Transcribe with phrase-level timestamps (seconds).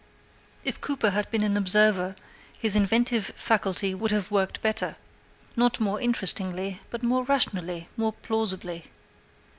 [0.63, 2.15] If Cooper had been an observer
[2.59, 4.95] his inventive faculty would have worked better;
[5.55, 8.85] not more interestingly, but more rationally, more plausibly.